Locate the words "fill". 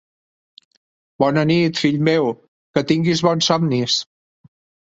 1.83-2.01